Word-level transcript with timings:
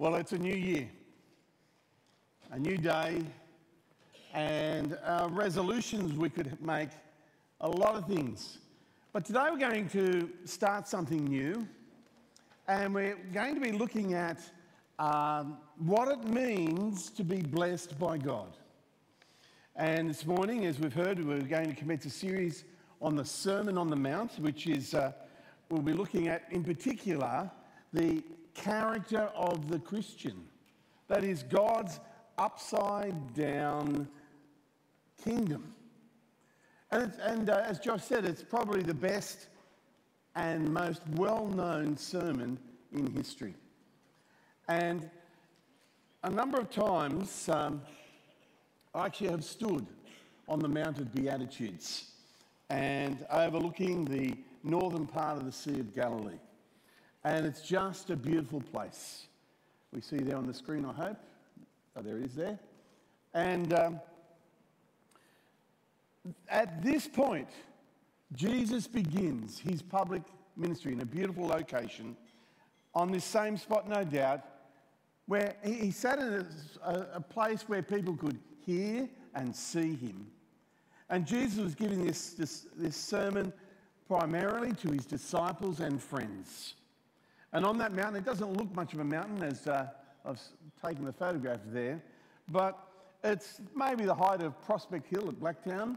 Well, 0.00 0.14
it's 0.14 0.30
a 0.30 0.38
new 0.38 0.54
year, 0.54 0.88
a 2.52 2.58
new 2.60 2.76
day, 2.76 3.20
and 4.32 4.96
our 5.04 5.28
resolutions 5.28 6.12
we 6.14 6.30
could 6.30 6.56
make 6.64 6.90
a 7.62 7.68
lot 7.68 7.96
of 7.96 8.06
things. 8.06 8.58
But 9.12 9.24
today 9.24 9.48
we're 9.50 9.58
going 9.58 9.88
to 9.88 10.30
start 10.44 10.86
something 10.86 11.24
new, 11.24 11.66
and 12.68 12.94
we're 12.94 13.16
going 13.34 13.56
to 13.56 13.60
be 13.60 13.72
looking 13.72 14.14
at 14.14 14.38
um, 15.00 15.56
what 15.78 16.06
it 16.06 16.22
means 16.28 17.10
to 17.10 17.24
be 17.24 17.42
blessed 17.42 17.98
by 17.98 18.18
God. 18.18 18.56
And 19.74 20.08
this 20.08 20.24
morning, 20.24 20.64
as 20.66 20.78
we've 20.78 20.94
heard, 20.94 21.18
we're 21.26 21.40
going 21.40 21.70
to 21.70 21.74
commence 21.74 22.04
a 22.04 22.10
series 22.10 22.62
on 23.02 23.16
the 23.16 23.24
Sermon 23.24 23.76
on 23.76 23.88
the 23.88 23.96
Mount, 23.96 24.38
which 24.38 24.68
is, 24.68 24.94
uh, 24.94 25.10
we'll 25.70 25.82
be 25.82 25.92
looking 25.92 26.28
at 26.28 26.44
in 26.52 26.62
particular 26.62 27.50
the 27.92 28.22
character 28.62 29.30
of 29.34 29.68
the 29.68 29.78
Christian. 29.78 30.44
That 31.08 31.24
is 31.24 31.42
God's 31.42 32.00
upside 32.36 33.34
down 33.34 34.08
kingdom. 35.22 35.74
And, 36.90 37.12
and 37.22 37.50
uh, 37.50 37.62
as 37.64 37.78
Josh 37.78 38.04
said, 38.04 38.24
it's 38.24 38.42
probably 38.42 38.82
the 38.82 38.94
best 38.94 39.48
and 40.34 40.72
most 40.72 41.02
well 41.16 41.46
known 41.46 41.96
sermon 41.96 42.58
in 42.92 43.10
history. 43.12 43.54
And 44.68 45.08
a 46.24 46.30
number 46.30 46.58
of 46.58 46.70
times, 46.70 47.48
um, 47.48 47.82
I 48.94 49.06
actually 49.06 49.30
have 49.30 49.44
stood 49.44 49.86
on 50.48 50.60
the 50.60 50.68
Mount 50.68 50.98
of 50.98 51.14
Beatitudes 51.14 52.12
and 52.70 53.24
overlooking 53.30 54.04
the 54.04 54.34
northern 54.62 55.06
part 55.06 55.38
of 55.38 55.44
the 55.44 55.52
Sea 55.52 55.80
of 55.80 55.94
Galilee. 55.94 56.38
And 57.28 57.44
it's 57.44 57.60
just 57.60 58.08
a 58.08 58.16
beautiful 58.16 58.62
place. 58.62 59.26
We 59.92 60.00
see 60.00 60.16
there 60.16 60.38
on 60.38 60.46
the 60.46 60.54
screen, 60.54 60.86
I 60.86 60.94
hope. 60.94 61.18
Oh, 61.94 62.00
there 62.00 62.16
it 62.16 62.24
is 62.24 62.34
there. 62.34 62.58
And 63.34 63.74
um, 63.74 64.00
at 66.48 66.82
this 66.82 67.06
point, 67.06 67.50
Jesus 68.34 68.86
begins 68.86 69.58
his 69.58 69.82
public 69.82 70.22
ministry 70.56 70.94
in 70.94 71.02
a 71.02 71.04
beautiful 71.04 71.46
location 71.46 72.16
on 72.94 73.12
this 73.12 73.24
same 73.24 73.58
spot, 73.58 73.86
no 73.86 74.04
doubt, 74.04 74.40
where 75.26 75.54
he, 75.62 75.90
sat 75.90 76.18
in 76.18 76.46
a, 76.82 77.06
a, 77.12 77.20
place 77.20 77.68
where 77.68 77.82
people 77.82 78.16
could 78.16 78.38
hear 78.64 79.06
and 79.34 79.54
see 79.54 79.94
him. 79.96 80.26
And 81.10 81.26
Jesus 81.26 81.58
was 81.58 81.74
giving 81.74 82.06
this, 82.06 82.30
this, 82.30 82.68
this 82.74 82.96
sermon 82.96 83.52
primarily 84.06 84.72
to 84.76 84.92
his 84.92 85.04
disciples 85.04 85.80
and 85.80 86.02
friends. 86.02 86.74
And 87.52 87.64
on 87.64 87.78
that 87.78 87.92
mountain, 87.92 88.16
it 88.16 88.24
doesn't 88.24 88.52
look 88.56 88.74
much 88.74 88.92
of 88.92 89.00
a 89.00 89.04
mountain 89.04 89.42
as 89.42 89.66
uh, 89.66 89.86
I've 90.24 90.40
taken 90.84 91.04
the 91.04 91.12
photograph 91.12 91.60
there, 91.66 92.02
but 92.50 92.78
it's 93.24 93.60
maybe 93.74 94.04
the 94.04 94.14
height 94.14 94.42
of 94.42 94.60
Prospect 94.64 95.06
Hill 95.06 95.28
at 95.28 95.34
Blacktown. 95.36 95.96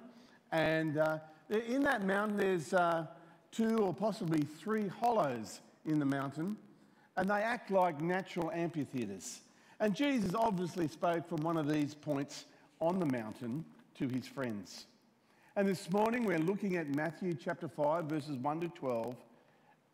And 0.52 0.98
uh, 0.98 1.20
in 1.50 1.84
that 1.84 2.06
mountain, 2.06 2.38
there's 2.38 2.74
uh, 2.74 3.06
two 3.52 3.78
or 3.80 3.94
possibly 3.94 4.42
three 4.42 4.88
hollows 4.88 5.60
in 5.86 6.00
the 6.00 6.06
mountain, 6.06 6.56
and 7.18 7.30
they 7.30 7.42
act 7.42 7.70
like 7.70 8.02
natural 8.02 8.50
amphitheatres. 8.52 9.42
And 9.80 9.94
Jesus 9.94 10.34
obviously 10.34 10.88
spoke 10.88 11.28
from 11.28 11.42
one 11.42 11.58
of 11.58 11.68
these 11.68 11.94
points 11.94 12.46
on 12.80 13.00
the 13.00 13.06
mountain 13.06 13.66
to 13.98 14.08
his 14.08 14.26
friends. 14.26 14.86
And 15.56 15.68
this 15.68 15.92
morning, 15.92 16.24
we're 16.24 16.40
looking 16.40 16.78
at 16.78 16.96
Matthew 16.96 17.34
chapter 17.34 17.68
5, 17.68 18.06
verses 18.06 18.38
1 18.38 18.62
to 18.62 18.70
12 18.70 19.16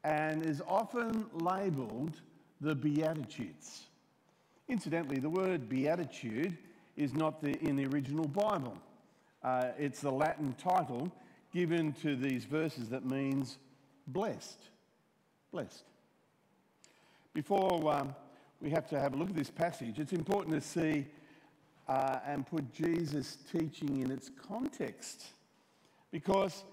and 0.03 0.45
is 0.45 0.61
often 0.67 1.25
labelled 1.33 2.21
the 2.61 2.75
Beatitudes. 2.75 3.83
Incidentally, 4.69 5.19
the 5.19 5.29
word 5.29 5.69
beatitude 5.69 6.57
is 6.97 7.13
not 7.13 7.41
the, 7.41 7.53
in 7.59 7.75
the 7.75 7.85
original 7.85 8.27
Bible. 8.27 8.77
Uh, 9.43 9.69
it's 9.77 10.01
the 10.01 10.11
Latin 10.11 10.53
title 10.57 11.11
given 11.53 11.93
to 11.93 12.15
these 12.15 12.43
verses 12.43 12.89
that 12.89 13.05
means 13.05 13.57
blessed. 14.07 14.59
Blessed. 15.51 15.83
Before 17.33 17.93
um, 17.93 18.13
we 18.59 18.69
have 18.71 18.89
to 18.89 18.99
have 18.99 19.13
a 19.13 19.17
look 19.17 19.29
at 19.29 19.35
this 19.35 19.51
passage, 19.51 19.99
it's 19.99 20.11
important 20.11 20.55
to 20.55 20.67
see 20.67 21.05
uh, 21.87 22.19
and 22.25 22.45
put 22.45 22.73
Jesus' 22.73 23.37
teaching 23.51 24.01
in 24.01 24.11
its 24.11 24.29
context. 24.49 25.27
Because 26.11 26.63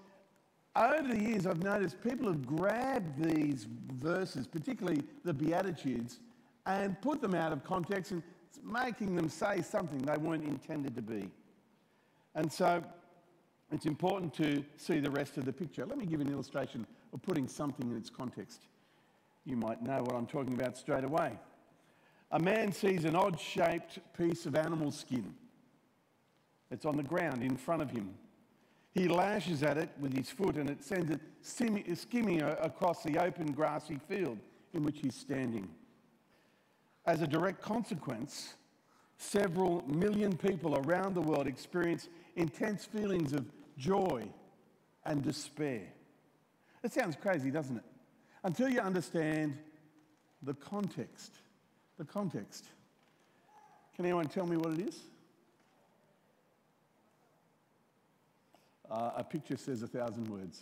over 0.75 1.07
the 1.07 1.19
years, 1.19 1.47
I've 1.47 1.63
noticed 1.63 2.01
people 2.01 2.27
have 2.27 2.45
grabbed 2.45 3.23
these 3.23 3.67
verses, 3.93 4.45
particularly 4.47 5.03
the 5.23 5.33
Beatitudes, 5.33 6.19
and 6.65 6.99
put 7.01 7.21
them 7.21 7.33
out 7.33 7.53
of 7.53 7.63
context 7.63 8.11
and 8.11 8.21
making 8.63 9.15
them 9.15 9.29
say 9.29 9.61
something 9.61 9.99
they 9.99 10.17
weren't 10.17 10.43
intended 10.43 10.95
to 10.95 11.01
be. 11.01 11.29
And 12.33 12.51
so 12.51 12.83
it's 13.71 13.85
important 13.85 14.33
to 14.35 14.63
see 14.77 14.99
the 14.99 15.11
rest 15.11 15.37
of 15.37 15.45
the 15.45 15.53
picture. 15.53 15.85
Let 15.85 15.97
me 15.97 16.05
give 16.05 16.21
an 16.21 16.31
illustration 16.31 16.85
of 17.13 17.21
putting 17.21 17.47
something 17.47 17.89
in 17.89 17.95
its 17.95 18.09
context. 18.09 18.63
You 19.45 19.55
might 19.55 19.81
know 19.81 20.01
what 20.01 20.15
I'm 20.15 20.27
talking 20.27 20.53
about 20.53 20.77
straight 20.77 21.03
away. 21.03 21.37
A 22.31 22.39
man 22.39 22.71
sees 22.71 23.05
an 23.05 23.15
odd 23.15 23.39
shaped 23.39 23.99
piece 24.17 24.45
of 24.45 24.55
animal 24.55 24.91
skin. 24.91 25.33
It's 26.71 26.85
on 26.85 26.97
the 26.97 27.03
ground 27.03 27.43
in 27.43 27.55
front 27.55 27.81
of 27.81 27.91
him. 27.91 28.13
He 28.95 29.09
lashes 29.09 29.61
at 29.61 29.77
it 29.77 29.89
with 29.99 30.15
his 30.15 30.29
foot 30.29 30.55
and 30.55 30.69
it 30.69 30.81
sends 30.81 31.11
it 31.11 31.19
skimming 31.97 32.41
across 32.41 33.03
the 33.03 33.17
open 33.17 33.51
grassy 33.51 33.99
field 34.07 34.39
in 34.73 34.83
which 34.83 34.99
he's 35.01 35.15
standing. 35.15 35.67
As 37.05 37.21
a 37.21 37.27
direct 37.27 37.61
consequence, 37.61 38.53
several 39.17 39.83
million 39.85 40.37
people 40.37 40.77
around 40.77 41.13
the 41.13 41.21
world 41.21 41.45
experience 41.45 42.07
intense 42.37 42.85
feelings 42.85 43.33
of 43.33 43.45
joy 43.77 44.23
and 45.05 45.21
despair. 45.21 45.83
It 46.81 46.93
sounds 46.93 47.17
crazy, 47.17 47.51
doesn't 47.51 47.75
it? 47.75 47.83
Until 48.45 48.69
you 48.69 48.79
understand 48.79 49.57
the 50.41 50.53
context. 50.53 51.33
The 51.97 52.05
context. 52.05 52.63
Can 53.93 54.05
anyone 54.05 54.27
tell 54.27 54.45
me 54.45 54.55
what 54.55 54.71
it 54.71 54.87
is? 54.87 54.99
Uh, 58.89 59.11
a 59.17 59.23
picture 59.23 59.57
says 59.57 59.81
a 59.81 59.87
thousand 59.87 60.27
words. 60.29 60.61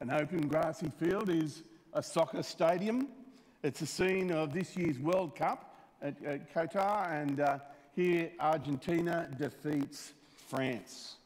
An 0.00 0.10
open 0.10 0.48
grassy 0.48 0.90
field 0.98 1.28
is 1.28 1.62
a 1.92 2.02
soccer 2.02 2.42
stadium. 2.42 3.08
It's 3.62 3.82
a 3.82 3.86
scene 3.86 4.30
of 4.30 4.52
this 4.52 4.76
year's 4.76 4.98
World 4.98 5.36
Cup 5.36 5.76
at, 6.00 6.14
at 6.24 6.54
Qatar, 6.54 7.10
and 7.10 7.40
uh, 7.40 7.58
here 7.94 8.30
Argentina 8.40 9.28
defeats 9.38 10.12
France. 10.48 11.16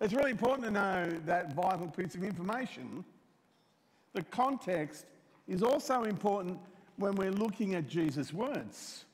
It's 0.00 0.12
really 0.12 0.30
important 0.30 0.66
to 0.66 0.70
know 0.70 1.12
that 1.26 1.52
vital 1.52 1.88
piece 1.88 2.14
of 2.14 2.22
information. 2.22 3.04
The 4.14 4.22
context 4.22 5.06
is 5.48 5.62
also 5.62 6.04
important 6.04 6.58
when 6.96 7.14
we're 7.14 7.30
looking 7.30 7.74
at 7.74 7.88
Jesus' 7.88 8.32
words. 8.32 9.04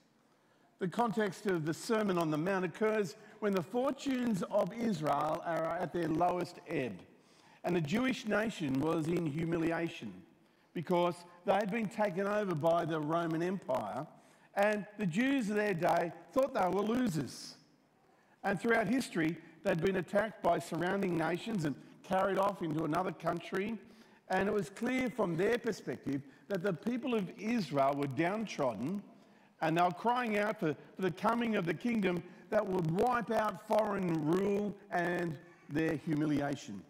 The 0.78 0.88
context 0.88 1.46
of 1.46 1.64
the 1.64 1.74
Sermon 1.74 2.18
on 2.18 2.30
the 2.30 2.38
Mount 2.38 2.64
occurs 2.64 3.16
when 3.40 3.52
the 3.52 3.62
fortunes 3.62 4.44
of 4.44 4.72
Israel 4.72 5.42
are 5.44 5.76
at 5.76 5.92
their 5.92 6.08
lowest 6.08 6.60
ebb. 6.68 7.00
And 7.64 7.74
the 7.74 7.80
Jewish 7.80 8.26
nation 8.26 8.80
was 8.80 9.08
in 9.08 9.26
humiliation 9.26 10.12
because 10.74 11.16
they 11.44 11.54
had 11.54 11.72
been 11.72 11.88
taken 11.88 12.28
over 12.28 12.54
by 12.54 12.84
the 12.84 13.00
Roman 13.00 13.42
Empire. 13.42 14.06
And 14.54 14.86
the 14.98 15.06
Jews 15.06 15.50
of 15.50 15.56
their 15.56 15.74
day 15.74 16.12
thought 16.32 16.54
they 16.54 16.68
were 16.68 16.82
losers. 16.82 17.56
And 18.44 18.60
throughout 18.60 18.86
history, 18.86 19.36
they'd 19.64 19.82
been 19.82 19.96
attacked 19.96 20.44
by 20.44 20.60
surrounding 20.60 21.18
nations 21.18 21.64
and 21.64 21.74
carried 22.04 22.38
off 22.38 22.62
into 22.62 22.84
another 22.84 23.10
country. 23.10 23.76
And 24.28 24.48
it 24.48 24.54
was 24.54 24.70
clear 24.70 25.10
from 25.10 25.36
their 25.36 25.58
perspective 25.58 26.22
that 26.46 26.62
the 26.62 26.72
people 26.72 27.14
of 27.14 27.28
Israel 27.36 27.94
were 27.96 28.06
downtrodden 28.06 29.02
and 29.60 29.76
they 29.76 29.82
were 29.82 29.90
crying 29.90 30.38
out 30.38 30.60
for, 30.60 30.74
for 30.96 31.02
the 31.02 31.10
coming 31.10 31.56
of 31.56 31.66
the 31.66 31.74
kingdom 31.74 32.22
that 32.50 32.66
would 32.66 32.90
wipe 32.92 33.30
out 33.30 33.66
foreign 33.66 34.24
rule 34.24 34.74
and 34.90 35.36
their 35.68 35.96
humiliation. 35.96 36.82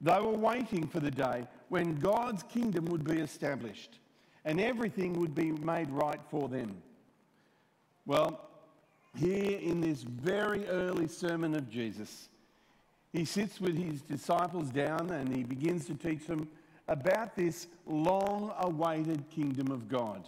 They 0.00 0.18
were 0.18 0.30
waiting 0.30 0.86
for 0.86 1.00
the 1.00 1.10
day 1.10 1.46
when 1.68 1.98
God's 1.98 2.42
kingdom 2.44 2.86
would 2.86 3.04
be 3.04 3.18
established 3.18 3.98
and 4.44 4.60
everything 4.60 5.18
would 5.20 5.34
be 5.34 5.52
made 5.52 5.90
right 5.90 6.20
for 6.30 6.48
them. 6.48 6.76
Well, 8.06 8.48
here 9.16 9.58
in 9.58 9.80
this 9.80 10.02
very 10.02 10.66
early 10.68 11.08
sermon 11.08 11.54
of 11.54 11.68
Jesus, 11.68 12.28
he 13.12 13.24
sits 13.24 13.60
with 13.60 13.76
his 13.76 14.00
disciples 14.02 14.70
down 14.70 15.10
and 15.10 15.34
he 15.34 15.42
begins 15.42 15.86
to 15.86 15.94
teach 15.94 16.26
them 16.26 16.48
about 16.88 17.36
this 17.36 17.66
long 17.86 18.52
awaited 18.60 19.28
kingdom 19.30 19.70
of 19.70 19.88
God 19.88 20.24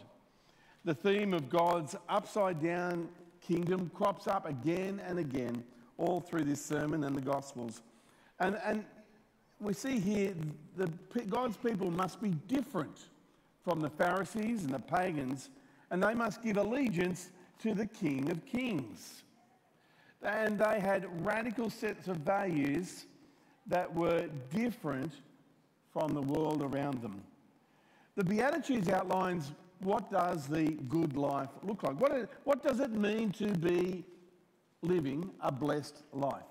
the 0.85 0.95
theme 0.95 1.33
of 1.33 1.49
God's 1.49 1.95
upside 2.09 2.63
down 2.63 3.09
kingdom 3.41 3.91
crops 3.95 4.27
up 4.27 4.47
again 4.49 5.01
and 5.07 5.19
again 5.19 5.65
all 5.99 6.21
through 6.21 6.45
this 6.45 6.65
sermon 6.65 7.05
and 7.05 7.15
the 7.15 7.21
Gospels. 7.21 7.83
And, 8.41 8.59
and 8.65 8.85
we 9.61 9.73
see 9.73 9.99
here 9.99 10.35
the, 10.77 10.89
God's 11.29 11.57
people 11.57 11.91
must 11.91 12.21
be 12.21 12.31
different 12.49 12.99
from 13.63 13.81
the 13.81 13.91
Pharisees 13.91 14.65
and 14.65 14.75
the 14.75 14.81
pagans, 14.81 15.51
and 15.91 16.03
they 16.03 16.15
must 16.15 16.43
give 16.43 16.57
allegiance 16.57 17.31
to 17.63 17.75
the 17.75 17.87
King 17.87 18.31
of 18.31 18.45
Kings. 18.45 19.23
And 20.23 20.59
they 20.59 20.81
had 20.81 21.25
radical 21.25 21.71
sets 21.71 22.09
of 22.09 22.17
values 22.19 23.07
that 23.67 23.93
were 23.93 24.29
different 24.53 25.13
from 25.93 26.15
the 26.15 26.23
world 26.23 26.63
around 26.63 27.03
them. 27.03 27.23
The 28.17 28.25
Beatitudes 28.25 28.89
outlines 28.89 29.53
what 29.85 30.11
does 30.11 30.47
the 30.47 30.71
good 30.89 31.17
life 31.17 31.51
look 31.63 31.83
like? 31.83 32.01
What, 32.01 32.31
what 32.45 32.63
does 32.63 32.81
it 32.81 32.93
mean 32.93 33.31
to 33.33 33.47
be 33.47 34.05
living 34.83 35.31
a 35.41 35.53
blessed 35.53 36.03
life? 36.13 36.43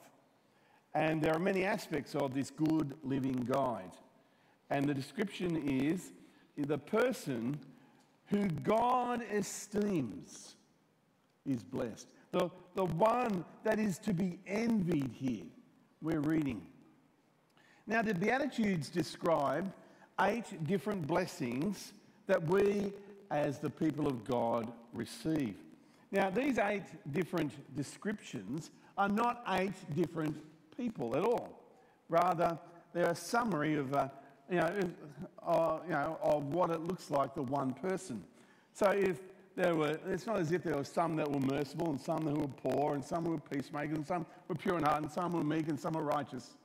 And 0.93 1.21
there 1.21 1.33
are 1.33 1.39
many 1.39 1.63
aspects 1.63 2.15
of 2.15 2.33
this 2.33 2.49
good 2.49 2.95
living 3.03 3.47
guide. 3.49 3.91
And 4.69 4.85
the 4.87 4.93
description 4.93 5.67
is 5.67 6.11
the 6.57 6.77
person 6.77 7.59
who 8.27 8.47
God 8.47 9.23
esteems 9.31 10.55
is 11.45 11.63
blessed. 11.63 12.07
The, 12.31 12.49
the 12.75 12.85
one 12.85 13.43
that 13.63 13.79
is 13.79 13.97
to 13.99 14.13
be 14.13 14.39
envied 14.47 15.11
here, 15.13 15.45
we're 16.01 16.21
reading. 16.21 16.61
Now, 17.87 18.01
the 18.01 18.13
Beatitudes 18.13 18.89
describe 18.89 19.71
eight 20.21 20.65
different 20.65 21.07
blessings 21.07 21.93
that 22.27 22.41
we, 22.47 22.93
as 23.31 23.57
the 23.57 23.69
people 23.69 24.07
of 24.07 24.23
God, 24.25 24.71
receive. 24.93 25.55
Now, 26.11 26.29
these 26.29 26.59
eight 26.59 26.83
different 27.13 27.53
descriptions 27.75 28.69
are 28.97 29.07
not 29.07 29.43
eight 29.49 29.73
different 29.95 30.35
people 30.77 31.15
at 31.15 31.23
all. 31.23 31.63
Rather, 32.09 32.59
they're 32.93 33.11
a 33.11 33.15
summary 33.15 33.75
of, 33.75 33.93
uh, 33.95 34.09
you, 34.49 34.57
know, 34.57 34.91
uh, 35.47 35.79
you 35.85 35.93
know, 35.93 36.19
of 36.21 36.53
what 36.53 36.69
it 36.69 36.81
looks 36.81 37.09
like 37.09 37.33
the 37.33 37.41
one 37.41 37.73
person. 37.73 38.21
So 38.73 38.89
if 38.89 39.21
there 39.55 39.75
were, 39.75 39.97
it's 40.07 40.27
not 40.27 40.39
as 40.39 40.51
if 40.51 40.63
there 40.63 40.75
were 40.75 40.83
some 40.83 41.15
that 41.15 41.31
were 41.31 41.39
merciful 41.39 41.89
and 41.89 41.99
some 41.99 42.25
that 42.25 42.37
were 42.37 42.47
poor 42.47 42.95
and 42.95 43.03
some 43.03 43.23
were 43.23 43.37
peacemakers 43.37 43.95
and 43.95 44.05
some 44.05 44.25
were 44.49 44.55
pure 44.55 44.77
in 44.77 44.83
heart 44.83 45.03
and 45.03 45.11
some 45.11 45.31
were 45.31 45.43
meek 45.43 45.69
and 45.69 45.79
some 45.79 45.93
were 45.93 46.03
righteous. 46.03 46.57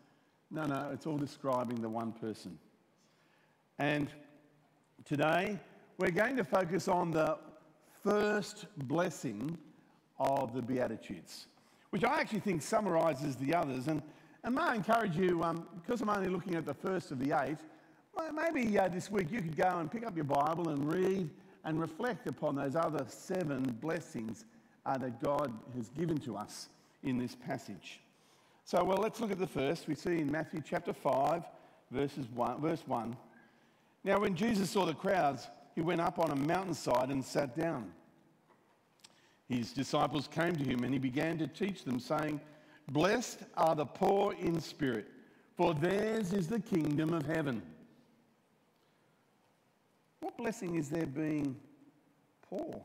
No, 0.51 0.67
no, 0.67 0.91
it's 0.93 1.07
all 1.07 1.17
describing 1.17 1.81
the 1.81 1.89
one 1.89 2.13
person. 2.13 2.59
And 3.79 4.09
today 5.05 5.61
we're 5.99 6.11
going 6.11 6.37
to 6.37 6.45
focus 6.45 6.89
on 6.89 7.11
the 7.11 7.39
first 8.05 8.67
blessing 8.87 9.57
of 10.19 10.55
the 10.55 10.61
Beatitudes, 10.61 11.47
which 11.91 12.05
I 12.05 12.21
actually 12.21 12.41
think 12.41 12.63
summarizes 12.63 13.37
the 13.37 13.55
others. 13.55 13.89
And, 13.89 14.03
and 14.45 14.55
may 14.55 14.63
I 14.63 14.75
encourage 14.75 15.17
you, 15.17 15.43
um, 15.43 15.67
because 15.83 16.03
I'm 16.03 16.11
only 16.11 16.29
looking 16.29 16.55
at 16.55 16.67
the 16.67 16.75
first 16.75 17.13
of 17.13 17.19
the 17.19 17.33
eight, 17.43 17.59
maybe 18.35 18.79
uh, 18.79 18.89
this 18.89 19.11
week 19.11 19.31
you 19.31 19.41
could 19.41 19.57
go 19.57 19.79
and 19.79 19.91
pick 19.91 20.07
up 20.07 20.15
your 20.15 20.25
Bible 20.25 20.69
and 20.69 20.91
read 20.91 21.31
and 21.65 21.81
reflect 21.81 22.27
upon 22.29 22.57
those 22.57 22.77
other 22.77 23.05
seven 23.09 23.63
blessings 23.81 24.45
uh, 24.85 24.99
that 24.99 25.21
God 25.23 25.53
has 25.77 25.89
given 25.91 26.19
to 26.19 26.37
us 26.37 26.69
in 27.03 27.19
this 27.19 27.35
passage. 27.35 28.01
So, 28.65 28.85
well, 28.85 28.99
let's 28.99 29.21
look 29.21 29.31
at 29.31 29.39
the 29.39 29.47
first. 29.47 29.89
We 29.89 29.95
see 29.95 30.19
in 30.19 30.31
Matthew 30.31 30.63
chapter 30.65 30.93
5, 30.93 31.45
verses 31.91 32.27
1, 32.35 32.61
verse 32.61 32.83
1. 32.87 33.17
Now, 34.05 34.21
when 34.21 34.35
Jesus 34.37 34.71
saw 34.71 34.85
the 34.85 34.95
crowds, 34.95 35.49
he 35.77 35.83
went 35.83 36.01
up 36.01 36.19
on 36.19 36.31
a 36.31 36.35
mountainside 36.35 37.11
and 37.11 37.23
sat 37.23 37.57
down. 37.57 37.93
His 39.47 39.73
disciples 39.73 40.27
came 40.27 40.57
to 40.57 40.65
him 40.65 40.83
and 40.83 40.93
he 40.93 40.99
began 40.99 41.39
to 41.39 41.47
teach 41.47 41.85
them, 41.85 42.01
saying, 42.01 42.41
Blessed 42.89 43.41
are 43.57 43.77
the 43.77 43.85
poor 43.85 44.33
in 44.33 44.59
spirit, 44.59 45.07
for 45.55 45.75
theirs 45.75 46.33
is 46.33 46.49
the 46.49 46.61
kingdom 46.61 47.13
of 47.13 47.27
heaven. 47.27 47.63
What 50.21 50.39
blessing 50.39 50.77
is 50.77 50.89
there 50.89 51.07
being 51.07 51.55
poor? 52.49 52.83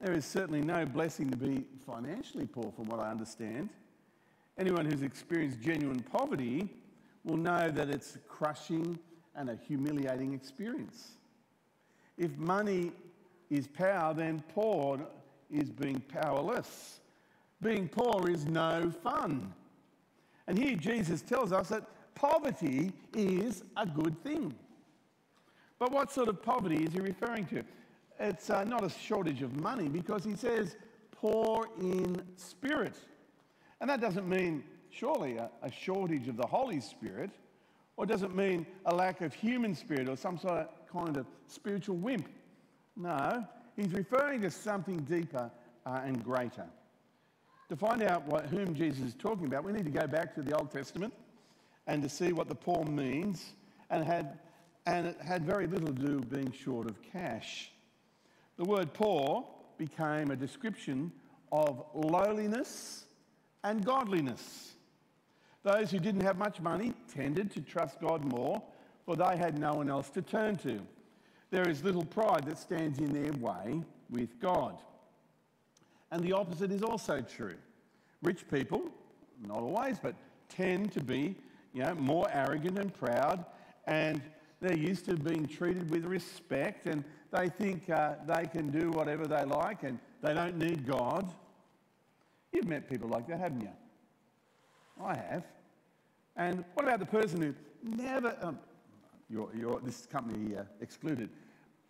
There 0.00 0.14
is 0.14 0.24
certainly 0.24 0.62
no 0.62 0.86
blessing 0.86 1.30
to 1.30 1.36
be 1.36 1.64
financially 1.86 2.46
poor, 2.46 2.72
from 2.74 2.86
what 2.86 3.00
I 3.00 3.10
understand. 3.10 3.68
Anyone 4.56 4.86
who's 4.86 5.02
experienced 5.02 5.60
genuine 5.60 6.00
poverty 6.00 6.70
will 7.22 7.36
know 7.36 7.70
that 7.70 7.90
it's 7.90 8.16
crushing 8.28 8.98
and 9.36 9.50
a 9.50 9.56
humiliating 9.56 10.32
experience. 10.32 11.12
If 12.16 12.36
money 12.36 12.92
is 13.50 13.66
power, 13.66 14.14
then 14.14 14.42
poor 14.54 15.00
is 15.50 15.70
being 15.70 16.00
powerless. 16.00 17.00
Being 17.60 17.88
poor 17.88 18.28
is 18.30 18.46
no 18.46 18.92
fun. 19.02 19.52
And 20.46 20.58
here 20.58 20.76
Jesus 20.76 21.22
tells 21.22 21.52
us 21.52 21.68
that 21.68 21.84
poverty 22.14 22.92
is 23.14 23.64
a 23.76 23.86
good 23.86 24.22
thing. 24.22 24.54
But 25.78 25.90
what 25.92 26.12
sort 26.12 26.28
of 26.28 26.42
poverty 26.42 26.84
is 26.84 26.92
he 26.92 27.00
referring 27.00 27.46
to? 27.46 27.62
It's 28.20 28.48
uh, 28.50 28.64
not 28.64 28.84
a 28.84 28.88
shortage 28.88 29.42
of 29.42 29.56
money 29.60 29.88
because 29.88 30.24
he 30.24 30.36
says 30.36 30.76
poor 31.10 31.68
in 31.80 32.22
spirit. 32.36 32.94
And 33.80 33.90
that 33.90 34.00
doesn't 34.00 34.28
mean, 34.28 34.62
surely, 34.90 35.36
a, 35.36 35.50
a 35.62 35.70
shortage 35.70 36.28
of 36.28 36.36
the 36.36 36.46
Holy 36.46 36.80
Spirit, 36.80 37.30
or 37.96 38.06
does 38.06 38.22
it 38.22 38.34
mean 38.34 38.66
a 38.86 38.94
lack 38.94 39.20
of 39.20 39.32
human 39.34 39.74
spirit 39.74 40.08
or 40.08 40.16
some 40.16 40.38
sort 40.38 40.54
of 40.54 40.68
kind 40.94 41.16
of 41.16 41.26
spiritual 41.48 41.96
wimp. 41.96 42.28
No, 42.96 43.44
he's 43.76 43.92
referring 43.92 44.40
to 44.42 44.50
something 44.50 44.98
deeper 44.98 45.50
uh, 45.84 46.00
and 46.04 46.22
greater. 46.22 46.66
To 47.68 47.76
find 47.76 48.02
out 48.02 48.26
what, 48.26 48.46
whom 48.46 48.74
Jesus 48.74 49.08
is 49.08 49.14
talking 49.14 49.46
about, 49.46 49.64
we 49.64 49.72
need 49.72 49.84
to 49.84 49.90
go 49.90 50.06
back 50.06 50.34
to 50.36 50.42
the 50.42 50.56
Old 50.56 50.70
Testament 50.70 51.12
and 51.86 52.02
to 52.02 52.08
see 52.08 52.32
what 52.32 52.48
the 52.48 52.54
poor 52.54 52.84
means 52.84 53.52
and 53.90 54.04
had 54.04 54.38
and 54.86 55.06
it 55.06 55.16
had 55.18 55.44
very 55.44 55.66
little 55.66 55.86
to 55.86 55.94
do 55.94 56.16
with 56.18 56.30
being 56.30 56.52
short 56.52 56.90
of 56.90 57.00
cash. 57.00 57.70
The 58.58 58.64
word 58.64 58.92
poor 58.92 59.46
became 59.78 60.30
a 60.30 60.36
description 60.36 61.10
of 61.50 61.82
lowliness 61.94 63.06
and 63.62 63.82
godliness. 63.82 64.73
Those 65.64 65.90
who 65.90 65.98
didn't 65.98 66.20
have 66.20 66.38
much 66.38 66.60
money 66.60 66.92
tended 67.12 67.50
to 67.52 67.60
trust 67.60 68.00
God 68.00 68.24
more, 68.24 68.62
for 69.04 69.16
they 69.16 69.36
had 69.36 69.58
no 69.58 69.74
one 69.74 69.90
else 69.90 70.10
to 70.10 70.22
turn 70.22 70.56
to. 70.56 70.78
There 71.50 71.68
is 71.68 71.82
little 71.82 72.04
pride 72.04 72.44
that 72.46 72.58
stands 72.58 72.98
in 72.98 73.12
their 73.12 73.32
way 73.32 73.80
with 74.10 74.38
God. 74.40 74.78
And 76.10 76.22
the 76.22 76.32
opposite 76.32 76.70
is 76.70 76.82
also 76.82 77.22
true. 77.22 77.56
Rich 78.22 78.48
people, 78.48 78.82
not 79.46 79.58
always, 79.58 79.98
but 79.98 80.14
tend 80.48 80.92
to 80.92 81.02
be 81.02 81.34
you 81.72 81.82
know, 81.82 81.94
more 81.94 82.28
arrogant 82.32 82.78
and 82.78 82.92
proud 82.94 83.44
and 83.86 84.22
they're 84.60 84.76
used 84.76 85.04
to 85.06 85.14
being 85.14 85.46
treated 85.46 85.90
with 85.90 86.04
respect 86.04 86.86
and 86.86 87.04
they 87.30 87.48
think 87.48 87.90
uh, 87.90 88.14
they 88.26 88.46
can 88.46 88.70
do 88.70 88.90
whatever 88.90 89.26
they 89.26 89.44
like 89.44 89.82
and 89.82 89.98
they 90.22 90.32
don't 90.32 90.56
need 90.56 90.86
God. 90.86 91.30
You've 92.52 92.68
met 92.68 92.88
people 92.88 93.08
like 93.08 93.26
that, 93.28 93.40
haven't 93.40 93.62
you? 93.62 93.68
I 95.02 95.16
have. 95.16 95.44
And 96.36 96.64
what 96.74 96.86
about 96.86 96.98
the 97.00 97.06
person 97.06 97.40
who 97.40 97.54
never, 97.96 98.36
um, 98.42 98.58
your, 99.30 99.48
your, 99.54 99.80
this 99.80 100.06
company 100.06 100.56
uh, 100.56 100.62
excluded, 100.80 101.30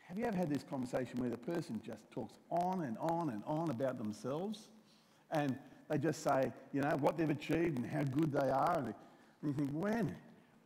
have 0.06 0.18
you 0.18 0.26
ever 0.26 0.36
had 0.36 0.50
this 0.50 0.62
conversation 0.62 1.18
where 1.18 1.30
the 1.30 1.38
person 1.38 1.80
just 1.84 2.10
talks 2.10 2.34
on 2.50 2.82
and 2.82 2.96
on 2.98 3.30
and 3.30 3.42
on 3.46 3.70
about 3.70 3.98
themselves? 3.98 4.68
And 5.30 5.56
they 5.88 5.98
just 5.98 6.22
say, 6.22 6.52
you 6.72 6.82
know, 6.82 6.96
what 7.00 7.16
they've 7.16 7.30
achieved 7.30 7.78
and 7.78 7.86
how 7.86 8.02
good 8.02 8.32
they 8.32 8.50
are. 8.50 8.78
And 8.78 8.94
you 9.42 9.52
think, 9.52 9.70
when? 9.70 10.14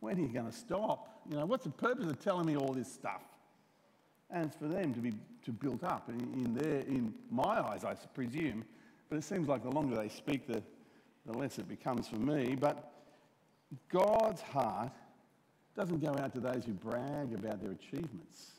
When 0.01 0.17
are 0.17 0.21
you 0.21 0.27
going 0.27 0.45
to 0.45 0.51
stop? 0.51 1.21
You 1.29 1.37
know, 1.37 1.45
what's 1.45 1.63
the 1.63 1.71
purpose 1.71 2.05
of 2.05 2.19
telling 2.19 2.45
me 2.45 2.55
all 2.55 2.73
this 2.73 2.91
stuff? 2.91 3.21
And 4.29 4.45
it's 4.45 4.55
for 4.55 4.67
them 4.67 4.93
to 4.93 4.99
be 4.99 5.13
to 5.45 5.51
built 5.51 5.83
up 5.83 6.09
in, 6.09 6.19
in 6.33 6.53
their, 6.53 6.79
in 6.81 7.13
my 7.31 7.61
eyes, 7.61 7.83
I 7.83 7.95
presume. 8.13 8.65
But 9.09 9.17
it 9.17 9.23
seems 9.23 9.47
like 9.47 9.63
the 9.63 9.71
longer 9.71 9.95
they 9.95 10.09
speak, 10.09 10.47
the, 10.47 10.61
the 11.25 11.37
less 11.37 11.57
it 11.57 11.67
becomes 11.67 12.07
for 12.07 12.17
me. 12.17 12.55
But 12.55 12.91
God's 13.89 14.41
heart 14.41 14.91
doesn't 15.75 16.01
go 16.01 16.15
out 16.19 16.33
to 16.33 16.39
those 16.39 16.65
who 16.65 16.73
brag 16.73 17.33
about 17.33 17.61
their 17.61 17.71
achievements. 17.71 18.51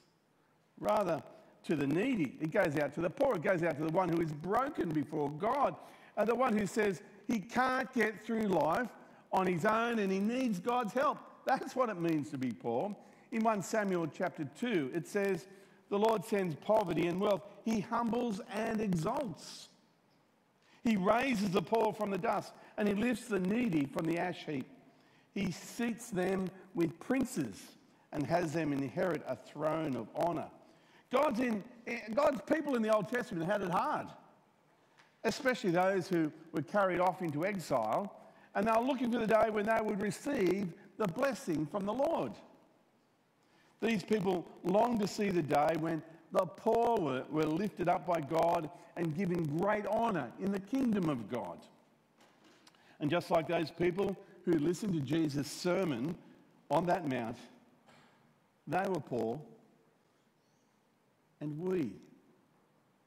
Rather, 0.79 1.23
to 1.65 1.77
the 1.77 1.87
needy, 1.87 2.37
it 2.41 2.51
goes 2.51 2.77
out 2.79 2.95
to 2.95 3.01
the 3.01 3.11
poor. 3.11 3.37
It 3.37 3.43
goes 3.43 3.63
out 3.63 3.77
to 3.79 3.85
the 3.85 3.93
one 3.93 4.09
who 4.09 4.21
is 4.21 4.33
broken 4.33 4.89
before 4.89 5.31
God, 5.31 5.77
and 6.17 6.29
the 6.29 6.35
one 6.35 6.57
who 6.57 6.67
says 6.67 7.03
he 7.27 7.39
can't 7.39 7.93
get 7.93 8.25
through 8.25 8.45
life 8.45 8.89
on 9.33 9.47
his 9.47 9.65
own 9.65 9.99
and 9.99 10.11
he 10.11 10.19
needs 10.19 10.59
God's 10.59 10.93
help. 10.93 11.19
That's 11.47 11.77
what 11.77 11.89
it 11.89 12.01
means 12.01 12.31
to 12.31 12.39
be 12.39 12.53
poor. 12.53 12.95
In 13.33 13.45
1 13.45 13.63
Samuel 13.63 14.09
chapter 14.09 14.49
2, 14.59 14.91
it 14.95 15.07
says, 15.07 15.47
The 15.89 15.99
Lord 15.99 16.25
sends 16.25 16.57
poverty 16.57 17.07
and 17.07 17.21
wealth. 17.21 17.43
He 17.65 17.81
humbles 17.81 18.41
and 18.53 18.81
exalts. 18.81 19.69
He 20.83 20.97
raises 20.97 21.51
the 21.51 21.63
poor 21.63 21.93
from 21.93 22.11
the 22.11 22.19
dust 22.19 22.53
and 22.77 22.89
he 22.89 22.95
lifts 22.95 23.29
the 23.29 23.39
needy 23.39 23.85
from 23.85 24.07
the 24.07 24.19
ash 24.19 24.45
heap. 24.47 24.67
He 25.35 25.51
seats 25.51 26.11
them 26.11 26.51
with 26.75 26.99
princes 26.99 27.63
and 28.13 28.27
has 28.27 28.53
them 28.53 28.73
inherit 28.73 29.23
a 29.27 29.37
throne 29.37 29.97
of 29.97 30.09
honor. 30.15 30.49
God's, 31.13 31.41
in, 31.41 31.63
God's 32.15 32.41
people 32.43 32.77
in 32.77 32.83
the 32.83 32.95
Old 32.95 33.09
Testament 33.09 33.51
had 33.51 33.63
it 33.63 33.71
hard, 33.71 34.07
especially 35.25 35.71
those 35.71 36.09
who 36.09 36.33
were 36.53 36.63
carried 36.63 37.01
off 37.01 37.23
into 37.23 37.45
exile 37.45 38.17
And 38.55 38.67
they 38.67 38.73
were 38.73 38.87
looking 38.87 39.13
for 39.13 39.19
the 39.19 39.27
day 39.27 39.49
when 39.51 39.67
they 39.67 39.81
would 39.81 40.01
receive 40.01 40.73
the 40.99 41.07
blessing 41.07 41.67
from 41.67 41.85
the 41.85 41.93
Lord. 41.93 42.33
These 43.81 44.03
people 44.03 44.47
longed 44.65 45.01
to 45.01 45.09
see 45.09 45.31
the 45.31 45.43
day 45.43 45.75
when 45.79 46.03
the 46.33 46.45
poor 46.45 46.99
were, 46.99 47.25
were 47.31 47.47
lifted 47.47 47.89
up 47.89 48.07
by 48.07 48.21
God 48.21 48.71
and 48.97 49.17
given 49.17 49.45
great 49.59 49.87
honour 49.87 50.31
in 50.41 50.53
the 50.53 50.61
kingdom 50.61 51.09
of 51.09 51.31
God. 51.31 51.59
And 53.01 53.11
just 53.11 53.31
like 53.31 53.49
those 53.49 53.71
people 53.71 54.17
who 54.51 54.59
listened 54.59 54.95
to 54.95 55.01
Jesus' 55.01 55.51
sermon 55.51 56.15
on 56.71 56.87
that 56.87 57.09
mount, 57.09 57.37
they 58.67 58.85
were 58.89 59.01
poor, 59.01 59.41
and 61.41 61.59
we, 61.59 61.93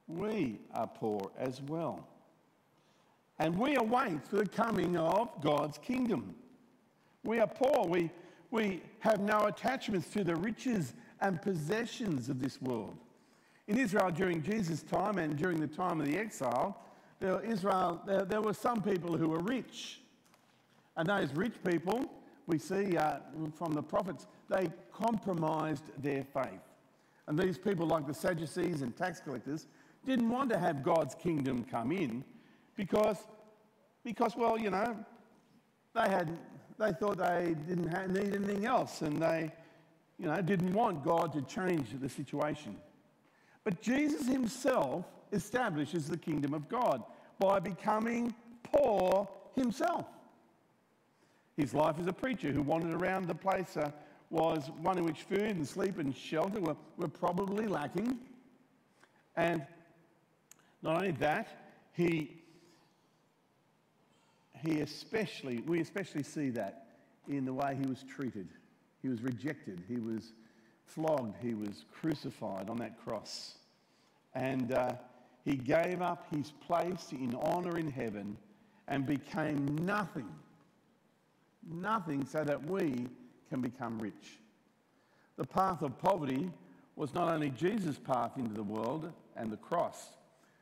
we 0.07 0.59
are 0.73 0.87
poor 0.87 1.31
as 1.37 1.61
well. 1.61 2.07
And 3.39 3.57
we 3.57 3.75
await 3.75 4.25
for 4.27 4.37
the 4.37 4.47
coming 4.47 4.97
of 4.97 5.29
God's 5.41 5.77
kingdom. 5.77 6.35
We 7.23 7.39
are 7.39 7.47
poor. 7.47 7.87
We, 7.87 8.09
we 8.51 8.81
have 8.99 9.19
no 9.19 9.45
attachments 9.45 10.09
to 10.09 10.23
the 10.23 10.35
riches 10.35 10.93
and 11.21 11.41
possessions 11.41 12.29
of 12.29 12.39
this 12.39 12.61
world. 12.61 12.95
In 13.67 13.77
Israel 13.77 14.11
during 14.11 14.43
Jesus' 14.43 14.83
time 14.83 15.17
and 15.17 15.37
during 15.37 15.59
the 15.59 15.67
time 15.67 15.99
of 15.99 16.07
the 16.07 16.17
exile, 16.17 16.79
Israel, 17.21 18.01
there, 18.05 18.25
there 18.25 18.41
were 18.41 18.53
some 18.53 18.81
people 18.81 19.17
who 19.17 19.29
were 19.29 19.39
rich. 19.39 20.02
And 20.95 21.07
those 21.07 21.33
rich 21.33 21.55
people, 21.63 22.05
we 22.45 22.59
see 22.59 22.97
uh, 22.97 23.17
from 23.55 23.73
the 23.73 23.81
prophets, 23.81 24.27
they 24.49 24.69
compromised 24.91 25.85
their 26.01 26.23
faith. 26.23 26.61
And 27.27 27.39
these 27.39 27.57
people, 27.57 27.87
like 27.87 28.05
the 28.05 28.13
Sadducees 28.13 28.81
and 28.81 28.95
tax 28.95 29.19
collectors, 29.19 29.67
didn't 30.05 30.29
want 30.29 30.49
to 30.49 30.59
have 30.59 30.83
God's 30.83 31.15
kingdom 31.15 31.63
come 31.63 31.91
in 31.91 32.23
because, 32.75 33.17
because 34.03 34.35
well, 34.35 34.59
you 34.59 34.69
know, 34.69 34.97
they, 35.95 36.09
had, 36.09 36.37
they 36.77 36.91
thought 36.91 37.17
they 37.17 37.55
didn't 37.67 37.87
have, 37.87 38.09
need 38.09 38.35
anything 38.35 38.65
else 38.65 39.01
and 39.01 39.21
they, 39.21 39.51
you 40.19 40.27
know, 40.27 40.41
didn't 40.41 40.73
want 40.73 41.03
God 41.03 41.31
to 41.33 41.41
change 41.43 41.87
the 41.99 42.09
situation. 42.09 42.75
But 43.63 43.81
Jesus 43.81 44.27
himself 44.27 45.05
establishes 45.31 46.07
the 46.07 46.17
kingdom 46.17 46.53
of 46.53 46.67
God 46.67 47.03
by 47.39 47.59
becoming 47.59 48.33
poor 48.63 49.27
himself. 49.55 50.05
His 51.57 51.73
life 51.73 51.95
as 51.99 52.07
a 52.07 52.13
preacher 52.13 52.51
who 52.51 52.61
wandered 52.61 52.93
around 52.93 53.27
the 53.27 53.35
place 53.35 53.77
uh, 53.77 53.91
was 54.29 54.71
one 54.81 54.97
in 54.97 55.05
which 55.05 55.21
food 55.21 55.41
and 55.41 55.67
sleep 55.67 55.99
and 55.99 56.15
shelter 56.15 56.59
were, 56.59 56.75
were 56.97 57.07
probably 57.07 57.67
lacking. 57.67 58.17
And 59.35 59.65
not 60.81 60.95
only 60.95 61.11
that, 61.11 61.47
he, 61.93 62.41
he 64.65 64.79
especially, 64.81 65.61
we 65.67 65.79
especially 65.79 66.23
see 66.23 66.49
that 66.51 66.87
in 67.27 67.45
the 67.45 67.53
way 67.53 67.77
he 67.79 67.87
was 67.87 68.03
treated. 68.03 68.47
He 69.01 69.09
was 69.09 69.21
rejected. 69.21 69.83
He 69.87 69.97
was 69.97 70.33
flogged. 70.85 71.35
He 71.41 71.53
was 71.53 71.85
crucified 71.91 72.69
on 72.69 72.77
that 72.77 73.03
cross. 73.03 73.57
And 74.33 74.71
uh, 74.73 74.93
he 75.45 75.55
gave 75.55 76.01
up 76.01 76.25
his 76.33 76.51
place 76.51 77.07
in 77.11 77.35
honour 77.35 77.77
in 77.77 77.91
heaven 77.91 78.37
and 78.87 79.05
became 79.05 79.77
nothing, 79.77 80.29
nothing 81.71 82.25
so 82.25 82.43
that 82.43 82.63
we 82.63 83.07
can 83.49 83.61
become 83.61 83.99
rich. 83.99 84.39
The 85.37 85.45
path 85.45 85.81
of 85.81 85.97
poverty 85.99 86.51
was 86.95 87.13
not 87.13 87.31
only 87.33 87.49
Jesus' 87.49 87.97
path 87.97 88.37
into 88.37 88.53
the 88.53 88.63
world 88.63 89.11
and 89.35 89.51
the 89.51 89.57
cross, 89.57 90.09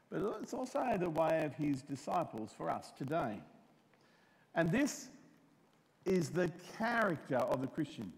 but 0.10 0.22
it's 0.42 0.54
also 0.54 0.98
the 0.98 1.10
way 1.10 1.44
of 1.46 1.54
his 1.54 1.82
disciples 1.82 2.52
for 2.58 2.70
us 2.70 2.92
today. 2.98 3.40
And 4.56 4.72
this 4.72 5.10
is 6.06 6.30
the 6.30 6.52
character 6.78 7.38
of 7.38 7.62
the 7.62 7.68
Christian. 7.68 8.12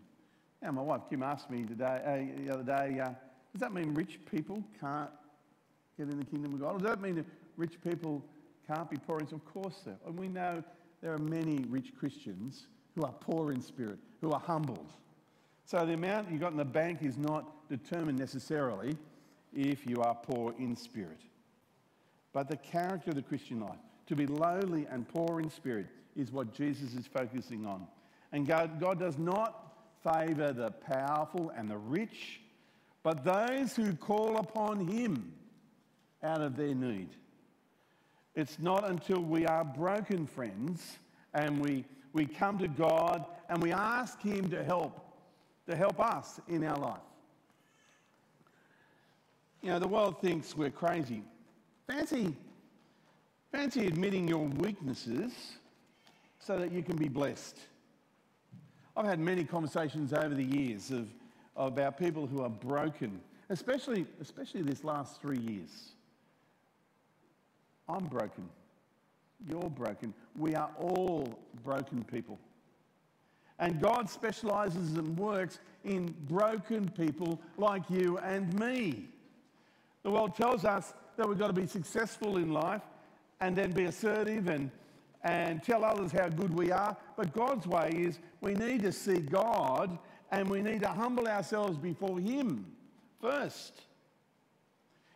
Now, 0.62 0.72
my 0.72 0.82
wife 0.82 1.02
Kim 1.10 1.24
asked 1.24 1.50
me 1.50 1.64
today, 1.64 2.02
uh, 2.38 2.44
the 2.44 2.54
other 2.54 2.64
day, 2.64 3.00
uh, 3.00 3.10
does 3.52 3.60
that 3.60 3.74
mean 3.74 3.94
rich 3.94 4.20
people 4.32 4.64
can't 4.80 5.10
get 5.98 6.10
in 6.10 6.18
the 6.18 6.26
kingdom 6.26 6.54
of 6.54 6.62
God? 6.62 6.80
Does 6.80 6.90
that 6.90 7.02
mean 7.02 7.16
that 7.16 7.26
rich 7.58 7.76
people 7.84 8.24
can't 8.66 8.90
be 8.90 8.98
poor? 8.98 9.20
Of 9.20 9.46
course, 9.46 9.82
so. 9.84 9.92
And 10.08 10.18
we 10.18 10.28
know 10.28 10.64
there 11.02 11.14
are 11.14 11.20
many 11.20 11.66
rich 11.70 11.92
Christians 12.00 12.68
who 12.96 13.04
are 13.04 13.14
poor 13.20 13.52
in 13.52 13.62
spirit, 13.62 14.00
who 14.22 14.32
are 14.32 14.40
humbled. 14.40 14.92
So 15.66 15.86
the 15.86 15.94
amount 15.94 16.32
you 16.32 16.38
got 16.38 16.52
in 16.52 16.58
the 16.58 16.66
bank 16.66 17.00
is 17.02 17.18
not 17.18 17.68
determined 17.70 18.20
necessarily 18.20 18.98
if 19.56 19.86
you 19.88 20.02
are 20.02 20.16
poor 20.16 20.54
in 20.58 20.76
spirit. 20.76 21.20
But 22.34 22.50
the 22.50 22.58
character 22.58 23.12
of 23.12 23.16
the 23.16 23.22
Christian 23.22 23.60
life, 23.62 23.78
to 24.08 24.16
be 24.16 24.26
lowly 24.26 24.88
and 24.90 25.08
poor 25.08 25.40
in 25.40 25.50
spirit, 25.50 25.88
is 26.16 26.32
what 26.32 26.54
Jesus 26.54 26.94
is 26.94 27.08
focusing 27.08 27.66
on. 27.66 27.88
And 28.32 28.48
God, 28.48 28.80
God 28.80 29.00
does 29.00 29.18
not 29.18 29.74
favour 30.04 30.52
the 30.52 30.72
powerful 30.72 31.52
and 31.56 31.70
the 31.70 31.78
rich, 31.78 32.42
but 33.04 33.24
those 33.24 33.76
who 33.76 33.94
call 33.94 34.38
upon 34.38 34.88
Him 34.88 35.32
out 36.24 36.42
of 36.42 36.56
their 36.56 36.74
need. 36.74 37.10
It's 38.36 38.58
not 38.60 38.90
until 38.90 39.20
we 39.20 39.46
are 39.46 39.64
broken, 39.64 40.26
friends, 40.26 40.98
and 41.34 41.60
we, 41.60 41.86
we 42.14 42.26
come 42.26 42.60
to 42.60 42.68
God 42.68 43.26
and 43.50 43.62
we 43.62 43.72
ask 43.72 44.22
Him 44.22 44.50
to 44.52 44.64
help, 44.64 45.00
to 45.68 45.76
help 45.76 46.00
us 46.00 46.40
in 46.48 46.64
our 46.64 46.78
life. 46.78 47.00
You 49.62 49.70
know, 49.70 49.80
the 49.80 49.88
world 49.88 50.22
thinks 50.22 50.56
we're 50.56 50.70
crazy. 50.70 51.24
Fancy, 51.88 52.36
fancy 53.52 53.88
admitting 53.88 54.28
your 54.28 54.46
weaknesses 54.46 55.32
so 56.40 56.58
that 56.60 56.72
you 56.72 56.84
can 56.84 56.98
be 56.98 57.08
blessed. 57.08 57.58
I've 58.96 59.06
had 59.06 59.20
many 59.20 59.44
conversations 59.44 60.14
over 60.14 60.36
the 60.36 60.44
years 60.44 60.92
of, 60.92 61.08
about 61.56 61.98
people 61.98 62.28
who 62.28 62.42
are 62.42 62.50
broken, 62.50 63.22
especially, 63.50 64.06
especially 64.22 64.62
this 64.62 64.84
last 64.84 65.22
three 65.22 65.40
years. 65.40 65.94
I'm 67.88 68.06
broken. 68.06 68.50
You're 69.50 69.70
broken. 69.70 70.14
We 70.38 70.56
are 70.56 70.70
all 70.78 71.40
broken 71.64 72.04
people. 72.04 72.40
And 73.60 73.82
God 73.82 74.10
specializes 74.10 74.94
and 74.94 75.18
works 75.18 75.60
in 75.84 76.14
broken 76.28 76.90
people 76.90 77.40
like 77.58 77.84
you 77.90 78.18
and 78.20 78.58
me. 78.60 79.10
The 80.04 80.12
world 80.12 80.36
tells 80.36 80.66
us 80.66 80.94
that 81.18 81.28
we've 81.28 81.38
got 81.38 81.48
to 81.48 81.54
be 81.54 81.68
successful 81.68 82.38
in 82.38 82.52
life 82.52 82.82
and 83.40 83.56
then 83.56 83.72
be 83.72 83.86
assertive 83.86 84.48
and, 84.48 84.72
and 85.24 85.62
tell 85.64 85.84
others 85.86 86.12
how 86.12 86.30
good 86.30 86.54
we 86.54 86.72
are. 86.72 86.98
But 87.16 87.34
God's 87.34 87.68
way 87.68 87.92
is 87.96 88.20
we 88.42 88.54
need 88.54 88.82
to 88.84 88.92
see 88.92 89.20
God 89.20 89.98
and 90.32 90.50
we 90.50 90.62
need 90.62 90.82
to 90.82 90.88
humble 90.88 91.28
ourselves 91.28 91.78
before 91.78 92.20
Him 92.20 92.66
first. 93.22 93.82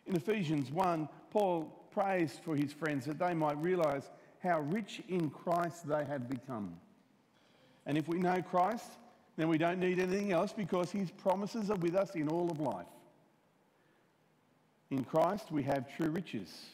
In 0.05 0.15
Ephesians 0.15 0.71
1, 0.71 1.09
Paul 1.31 1.76
prays 1.97 2.39
for 2.43 2.55
his 2.55 2.71
friends 2.71 3.05
that 3.05 3.17
they 3.17 3.33
might 3.33 3.57
realize 3.57 4.11
how 4.43 4.59
rich 4.59 5.01
in 5.09 5.31
Christ 5.31 5.87
they 5.87 6.05
have 6.05 6.29
become. 6.29 6.75
And 7.87 7.97
if 7.97 8.07
we 8.07 8.19
know 8.19 8.39
Christ, 8.41 8.91
then 9.35 9.47
we 9.47 9.57
don't 9.57 9.79
need 9.79 9.99
anything 9.99 10.31
else 10.31 10.53
because 10.53 10.91
his 10.91 11.09
promises 11.09 11.71
are 11.71 11.77
with 11.77 11.95
us 11.95 12.13
in 12.13 12.27
all 12.27 12.51
of 12.51 12.59
life. 12.59 12.85
In 14.91 15.03
Christ, 15.03 15.51
we 15.51 15.63
have 15.63 15.95
true 15.95 16.09
riches. 16.09 16.67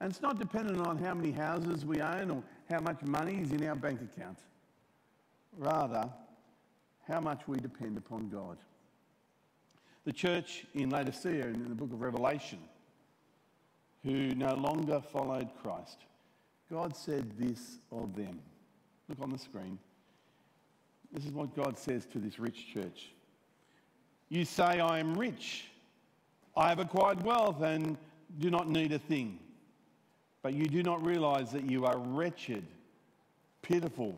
And 0.00 0.10
it's 0.10 0.22
not 0.22 0.38
dependent 0.38 0.86
on 0.86 0.96
how 0.96 1.12
many 1.12 1.32
houses 1.32 1.84
we 1.84 2.00
own 2.00 2.30
or 2.30 2.42
how 2.70 2.80
much 2.80 3.02
money 3.02 3.42
is 3.42 3.52
in 3.52 3.66
our 3.66 3.76
bank 3.76 4.00
account. 4.00 4.38
Rather, 5.58 6.08
how 7.06 7.20
much 7.20 7.42
we 7.46 7.58
depend 7.58 7.98
upon 7.98 8.30
God. 8.30 8.56
The 10.06 10.12
church 10.12 10.64
in 10.72 10.88
Laodicea 10.88 11.46
in 11.46 11.68
the 11.68 11.74
book 11.74 11.92
of 11.92 12.00
Revelation 12.00 12.58
who 14.04 14.34
no 14.34 14.54
longer 14.54 15.00
followed 15.00 15.48
Christ. 15.62 15.98
God 16.70 16.96
said 16.96 17.30
this 17.38 17.78
of 17.90 18.14
them. 18.14 18.38
Look 19.08 19.20
on 19.20 19.30
the 19.30 19.38
screen. 19.38 19.78
This 21.12 21.24
is 21.24 21.32
what 21.32 21.54
God 21.56 21.76
says 21.78 22.06
to 22.06 22.18
this 22.18 22.38
rich 22.38 22.72
church. 22.72 23.12
You 24.28 24.44
say, 24.44 24.78
I 24.78 25.00
am 25.00 25.14
rich. 25.14 25.64
I 26.56 26.68
have 26.68 26.78
acquired 26.78 27.22
wealth 27.24 27.62
and 27.62 27.96
do 28.38 28.50
not 28.50 28.68
need 28.68 28.92
a 28.92 28.98
thing. 28.98 29.38
But 30.42 30.54
you 30.54 30.66
do 30.66 30.82
not 30.82 31.04
realize 31.04 31.50
that 31.50 31.68
you 31.68 31.84
are 31.84 31.98
wretched, 31.98 32.64
pitiful, 33.62 34.16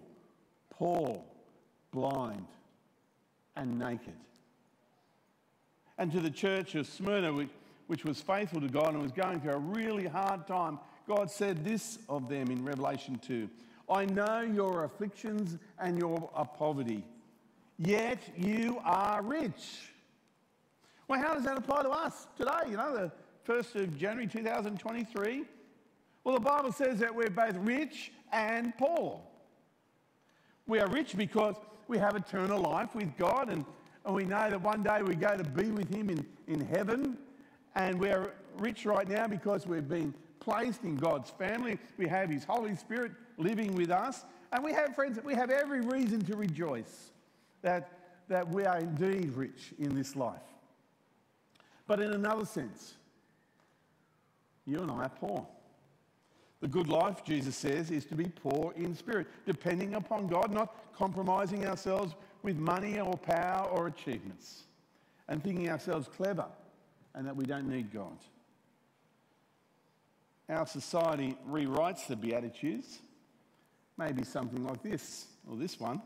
poor, 0.71 1.21
blind, 1.91 2.47
and 3.57 3.79
naked. 3.79 4.15
And 5.99 6.13
to 6.13 6.21
the 6.21 6.31
church 6.31 6.75
of 6.75 6.87
Smyrna, 6.87 7.33
which 7.93 8.07
was 8.07 8.23
faithful 8.23 8.59
to 8.59 8.69
God 8.69 8.95
and 8.95 9.03
was 9.03 9.13
going 9.13 9.39
through 9.39 9.53
a 9.53 9.59
really 9.59 10.07
hard 10.07 10.47
time, 10.47 10.79
God 11.07 11.31
said 11.31 11.63
this 11.63 11.99
of 12.09 12.27
them 12.27 12.51
in 12.51 12.65
Revelation 12.65 13.21
2 13.27 13.51
I 13.87 14.07
know 14.07 14.41
your 14.41 14.85
afflictions 14.85 15.59
and 15.79 15.99
your 15.99 16.31
uh, 16.35 16.43
poverty, 16.43 17.05
yet 17.77 18.19
you 18.35 18.81
are 18.83 19.21
rich. 19.21 19.91
Well, 21.07 21.21
how 21.21 21.35
does 21.35 21.45
that 21.45 21.59
apply 21.59 21.83
to 21.83 21.91
us 21.91 22.29
today? 22.39 22.71
You 22.71 22.79
know, 22.79 22.95
the 22.95 23.13
1st 23.47 23.75
of 23.83 23.99
January 23.99 24.27
2023? 24.27 25.45
Well, 26.25 26.35
the 26.35 26.41
Bible 26.41 26.73
says 26.73 26.99
that 27.01 27.15
we're 27.15 27.29
both 27.29 27.57
rich 27.57 28.11
and 28.33 28.75
poor. 28.79 29.21
We 30.67 30.81
are 30.81 30.89
rich 30.89 31.15
because 31.15 31.57
we 31.89 31.99
have 31.99 32.17
eternal 32.17 32.59
life 32.59 32.95
with 32.95 33.15
God, 33.19 33.51
and, 33.51 33.67
and 34.07 34.15
we 34.15 34.25
know 34.25 34.49
that 34.49 34.63
one 34.63 34.83
day 34.83 35.03
we 35.03 35.15
go 35.15 35.37
to 35.37 35.45
be 35.45 35.65
with 35.65 35.95
Him 35.95 36.09
in, 36.09 36.27
in 36.47 36.67
heaven. 36.69 37.19
And 37.75 37.99
we're 37.99 38.33
rich 38.59 38.85
right 38.85 39.09
now 39.09 39.27
because 39.27 39.67
we've 39.67 39.89
been 39.89 40.15
placed 40.41 40.83
in 40.83 40.97
God's 40.97 41.31
family. 41.31 41.79
We 41.97 42.07
have 42.09 42.29
His 42.29 42.45
Holy 42.45 42.77
Spirit 42.77 43.13
living 43.39 43.75
with 43.75 43.91
us. 43.91 44.25
And 44.53 44.63
we 44.63 44.73
have, 44.73 44.95
friends, 44.95 45.19
we 45.25 45.35
have 45.35 45.51
every 45.51 45.81
reason 45.81 46.23
to 46.27 46.37
rejoice 46.37 47.13
that, 47.63 47.91
that 48.29 48.49
we 48.49 48.65
are 48.65 48.79
indeed 48.79 49.33
rich 49.35 49.73
in 49.79 49.95
this 49.95 50.15
life. 50.15 50.41
But 51.87 52.01
in 52.01 52.13
another 52.13 52.45
sense, 52.45 52.95
you 54.67 54.81
and 54.81 54.91
I 54.91 55.05
are 55.05 55.09
poor. 55.09 55.47
The 56.61 56.69
good 56.69 56.89
life, 56.89 57.25
Jesus 57.25 57.57
says, 57.57 57.91
is 57.91 58.05
to 58.07 58.15
be 58.15 58.27
poor 58.27 58.73
in 58.77 58.95
spirit, 58.95 59.27
depending 59.47 59.95
upon 59.95 60.29
God, 60.29 60.53
not 60.53 60.75
compromising 60.97 61.67
ourselves 61.67 62.15
with 62.43 62.57
money 62.57 63.01
or 63.01 63.17
power 63.17 63.69
or 63.69 63.89
achievements, 63.89 64.65
and 65.29 65.43
thinking 65.43 65.71
ourselves 65.71 66.09
clever 66.09 66.47
and 67.15 67.27
that 67.27 67.37
we 67.37 67.45
don't 67.45 67.69
need 67.69 67.93
God. 67.93 68.19
Our 70.49 70.67
society 70.67 71.37
rewrites 71.49 72.07
the 72.07 72.17
Beatitudes, 72.17 72.99
maybe 73.97 74.25
something 74.25 74.65
like 74.65 74.83
this, 74.83 75.27
or 75.49 75.57
this 75.57 75.79
one 75.79 76.03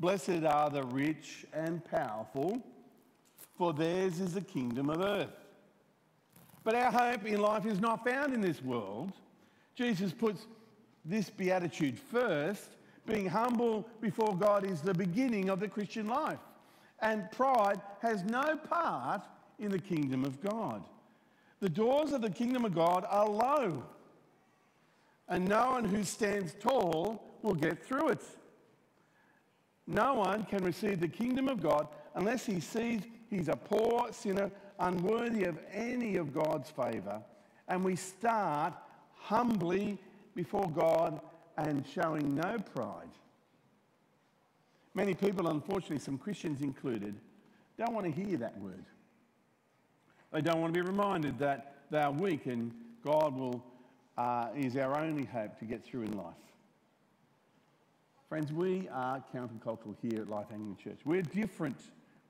Blessed 0.00 0.44
are 0.44 0.70
the 0.70 0.84
rich 0.84 1.44
and 1.52 1.84
powerful, 1.84 2.62
for 3.56 3.72
theirs 3.72 4.20
is 4.20 4.34
the 4.34 4.40
kingdom 4.40 4.90
of 4.90 5.00
earth. 5.00 5.34
But 6.62 6.76
our 6.76 6.92
hope 6.92 7.24
in 7.26 7.40
life 7.40 7.66
is 7.66 7.80
not 7.80 8.04
found 8.04 8.32
in 8.32 8.40
this 8.40 8.62
world. 8.62 9.12
Jesus 9.74 10.12
puts 10.12 10.46
this 11.04 11.30
beatitude 11.30 11.98
first. 11.98 12.76
Being 13.06 13.26
humble 13.26 13.88
before 14.00 14.36
God 14.36 14.64
is 14.64 14.82
the 14.82 14.94
beginning 14.94 15.48
of 15.48 15.60
the 15.60 15.68
Christian 15.68 16.06
life. 16.06 16.38
And 17.00 17.30
pride 17.32 17.80
has 18.02 18.22
no 18.22 18.56
part 18.56 19.22
in 19.58 19.70
the 19.70 19.78
kingdom 19.78 20.24
of 20.24 20.40
God. 20.40 20.84
The 21.60 21.68
doors 21.68 22.12
of 22.12 22.22
the 22.22 22.30
kingdom 22.30 22.64
of 22.64 22.74
God 22.74 23.04
are 23.08 23.28
low, 23.28 23.82
and 25.28 25.48
no 25.48 25.72
one 25.72 25.84
who 25.84 26.04
stands 26.04 26.54
tall 26.60 27.22
will 27.42 27.54
get 27.54 27.84
through 27.84 28.10
it. 28.10 28.22
No 29.86 30.14
one 30.14 30.44
can 30.44 30.64
receive 30.64 31.00
the 31.00 31.08
kingdom 31.08 31.48
of 31.48 31.62
God 31.62 31.88
unless 32.14 32.44
he 32.44 32.60
sees 32.60 33.02
he's 33.30 33.48
a 33.48 33.56
poor 33.56 34.12
sinner, 34.12 34.50
unworthy 34.78 35.44
of 35.44 35.58
any 35.72 36.16
of 36.16 36.34
God's 36.34 36.70
favor. 36.70 37.20
And 37.68 37.84
we 37.84 37.96
start 37.96 38.74
humbly 39.14 39.98
before 40.34 40.70
God 40.70 41.20
and 41.56 41.84
showing 41.86 42.34
no 42.34 42.58
pride. 42.74 43.08
Many 44.94 45.14
people, 45.14 45.48
unfortunately, 45.48 45.98
some 45.98 46.18
Christians 46.18 46.60
included, 46.60 47.14
don't 47.78 47.94
want 47.94 48.06
to 48.06 48.12
hear 48.12 48.36
that 48.38 48.58
word. 48.58 48.84
They 50.32 50.42
don't 50.42 50.60
want 50.60 50.74
to 50.74 50.82
be 50.82 50.86
reminded 50.86 51.38
that 51.38 51.74
they 51.90 51.98
are 51.98 52.12
weak 52.12 52.46
and 52.46 52.72
God 53.04 53.36
will, 53.36 53.64
uh, 54.18 54.48
is 54.54 54.76
our 54.76 54.98
only 54.98 55.24
hope 55.24 55.58
to 55.58 55.64
get 55.64 55.84
through 55.84 56.02
in 56.02 56.16
life. 56.16 56.34
Friends, 58.28 58.52
we 58.52 58.88
are 58.92 59.24
countercultural 59.34 59.96
here 60.02 60.20
at 60.20 60.28
Life 60.28 60.46
Anglican 60.52 60.76
Church. 60.82 60.98
We're 61.06 61.22
different 61.22 61.80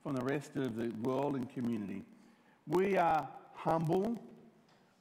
from 0.05 0.15
the 0.15 0.25
rest 0.25 0.55
of 0.55 0.77
the 0.77 0.91
world 1.03 1.35
and 1.35 1.53
community. 1.53 2.05
We 2.69 2.97
are 2.97 3.29
humble, 3.55 4.17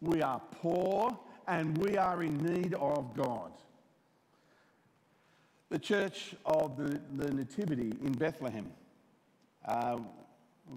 we 0.02 0.24
are 0.24 0.42
poor, 0.60 1.16
and 1.48 1.78
we 1.78 1.98
are 1.98 2.24
in 2.24 2.38
need 2.40 2.74
of 2.74 3.16
God. 3.16 3.52
The 5.70 5.78
Church 5.78 6.34
of 6.46 6.78
the, 6.78 7.00
the 7.16 7.32
Nativity 7.32 7.94
in 8.04 8.14
Bethlehem. 8.14 8.72
Uh, 9.66 10.00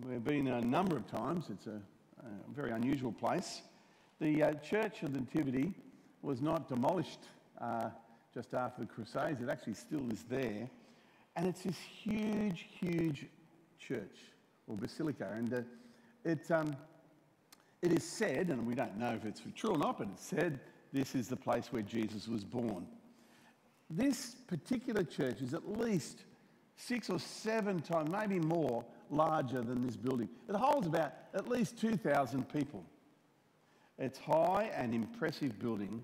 we've 0.07 0.23
been 0.23 0.49
a 0.49 0.61
number 0.61 0.97
of 0.97 1.07
times. 1.11 1.47
It's 1.49 1.67
a 1.67 1.81
a 2.25 2.55
very 2.55 2.71
unusual 2.71 3.13
place. 3.13 3.63
The 4.21 4.43
uh, 4.43 4.53
Church 4.55 5.03
of 5.03 5.13
the 5.13 5.21
Nativity 5.21 5.73
was 6.23 6.41
not 6.41 6.69
demolished 6.69 7.21
uh, 7.61 7.91
just 8.35 8.55
after 8.55 8.83
the 8.83 8.87
Crusades. 8.87 9.41
It 9.41 9.49
actually 9.49 9.75
still 9.75 10.11
is 10.11 10.25
there. 10.29 10.69
And 11.37 11.47
it's 11.47 11.63
this 11.63 11.79
huge, 11.79 12.67
huge 12.79 13.27
church 13.79 14.17
or 14.67 14.77
basilica. 14.77 15.29
And 15.35 15.55
uh, 15.55 15.61
it, 16.25 16.51
um, 16.51 16.77
it 17.83 17.93
is 17.93 18.05
said, 18.05 18.49
and 18.49 18.67
we 18.67 18.75
don't 18.75 18.99
know 18.99 19.15
if 19.15 19.25
it's 19.25 19.43
true 19.57 19.71
or 19.71 19.79
not, 19.79 19.99
but 19.99 20.09
it's 20.13 20.25
said 20.25 20.61
this 20.93 21.15
is 21.15 21.29
the 21.29 21.37
place 21.37 21.69
where 21.71 21.83
Jesus 21.83 22.29
was 22.29 22.45
born. 22.45 22.87
This 23.89 24.37
particular 24.47 25.03
church 25.03 25.41
is 25.41 25.55
at 25.55 25.67
least 25.79 26.25
six 26.77 27.11
or 27.11 27.19
seven 27.19 27.81
times, 27.81 28.11
maybe 28.11 28.39
more, 28.39 28.85
larger 29.11 29.63
than 29.63 29.85
this 29.85 29.97
building. 29.97 30.29
It 30.49 30.55
holds 30.55 30.87
about 30.87 31.13
at 31.35 31.49
least 31.49 31.79
2,000 31.79 32.49
people. 32.49 32.85
It's 33.99 34.19
high 34.19 34.71
and 34.75 34.95
impressive 34.95 35.59
building, 35.59 36.03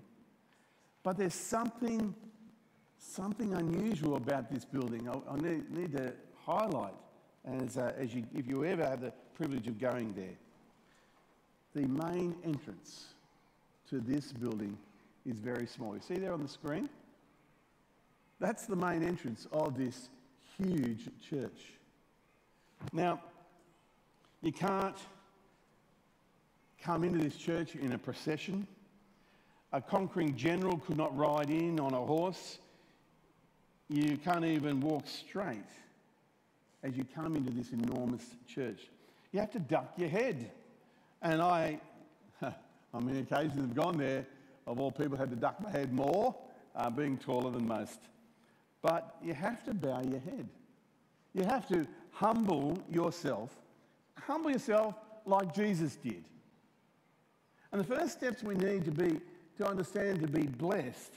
but 1.03 1.17
there's 1.17 1.33
something, 1.33 2.13
something 2.99 3.53
unusual 3.53 4.17
about 4.17 4.51
this 4.51 4.65
building. 4.65 5.09
I, 5.09 5.13
I 5.31 5.35
need, 5.37 5.71
need, 5.71 5.91
to 5.93 6.13
highlight 6.45 6.93
as, 7.45 7.77
uh, 7.77 7.93
as 7.97 8.13
you, 8.13 8.23
if 8.35 8.47
you 8.47 8.63
ever 8.65 8.83
have 8.83 9.01
the 9.01 9.13
privilege 9.33 9.67
of 9.67 9.79
going 9.79 10.13
there. 10.13 10.37
The 11.73 11.87
main 11.87 12.35
entrance 12.43 13.05
to 13.89 13.99
this 13.99 14.31
building 14.31 14.77
is 15.25 15.39
very 15.39 15.65
small. 15.65 15.95
You 15.95 16.01
see 16.01 16.15
there 16.15 16.33
on 16.33 16.41
the 16.41 16.47
screen? 16.47 16.89
That's 18.39 18.65
the 18.65 18.75
main 18.75 19.03
entrance 19.03 19.47
of 19.51 19.77
this 19.77 20.09
huge 20.57 21.09
church. 21.29 21.76
Now, 22.93 23.21
you 24.41 24.51
can't 24.51 24.97
come 26.81 27.03
into 27.03 27.19
this 27.19 27.35
church 27.35 27.75
in 27.75 27.93
a 27.93 27.97
procession. 27.97 28.67
A 29.73 29.81
conquering 29.81 30.35
general 30.35 30.77
could 30.77 30.97
not 30.97 31.15
ride 31.17 31.49
in 31.49 31.79
on 31.79 31.93
a 31.93 31.99
horse. 31.99 32.59
You 33.89 34.17
can't 34.17 34.45
even 34.45 34.79
walk 34.79 35.07
straight 35.07 35.69
as 36.83 36.95
you 36.95 37.05
come 37.15 37.35
into 37.35 37.51
this 37.51 37.71
enormous 37.71 38.23
church. 38.47 38.87
You 39.31 39.39
have 39.39 39.51
to 39.51 39.59
duck 39.59 39.93
your 39.97 40.09
head. 40.09 40.51
And 41.21 41.41
I, 41.41 41.79
on 42.41 43.05
many 43.05 43.19
occasions, 43.19 43.55
have 43.55 43.75
gone 43.75 43.97
there. 43.97 44.25
Of 44.65 44.79
all 44.79 44.91
people, 44.91 45.17
had 45.17 45.29
to 45.29 45.35
duck 45.35 45.61
my 45.61 45.71
head 45.71 45.93
more, 45.93 46.35
uh, 46.75 46.89
being 46.89 47.17
taller 47.17 47.51
than 47.51 47.67
most. 47.67 47.99
But 48.81 49.15
you 49.23 49.33
have 49.33 49.63
to 49.65 49.73
bow 49.73 50.01
your 50.01 50.19
head. 50.19 50.47
You 51.33 51.43
have 51.43 51.67
to 51.69 51.87
humble 52.19 52.77
yourself. 52.89 53.51
Humble 54.19 54.51
yourself 54.51 54.95
like 55.25 55.53
Jesus 55.53 55.95
did. 55.95 56.23
And 57.71 57.79
the 57.79 57.95
first 57.95 58.13
steps 58.13 58.43
we 58.43 58.55
need 58.55 58.85
to 58.85 58.91
be 58.91 59.19
to 59.57 59.67
understand 59.67 60.21
to 60.21 60.27
be 60.27 60.47
blessed 60.47 61.13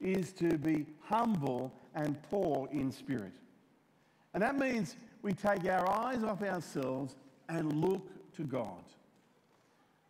is 0.00 0.32
to 0.32 0.58
be 0.58 0.86
humble 1.00 1.72
and 1.94 2.20
poor 2.24 2.68
in 2.72 2.90
spirit. 2.90 3.32
And 4.34 4.42
that 4.42 4.58
means 4.58 4.96
we 5.22 5.32
take 5.32 5.64
our 5.66 5.88
eyes 5.88 6.22
off 6.22 6.42
ourselves 6.42 7.16
and 7.48 7.72
look 7.72 8.08
to 8.36 8.42
God. 8.42 8.82